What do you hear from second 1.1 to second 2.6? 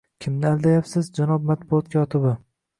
janob matbuot kotibi?!